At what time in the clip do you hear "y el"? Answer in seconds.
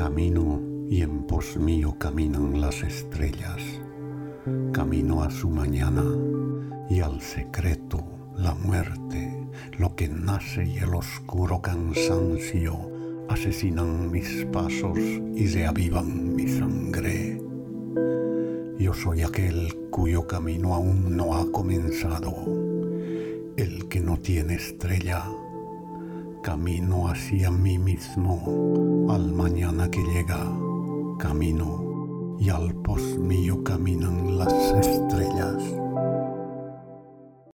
10.64-10.94